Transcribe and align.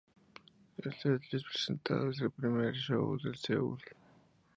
El 0.77 0.95
setlist 1.01 1.45
presentado 1.49 2.09
es 2.09 2.17
de 2.17 2.25
el 2.25 2.31
primer 2.31 2.73
show 2.73 3.17
de 3.19 3.37
Seúl. 3.37 3.79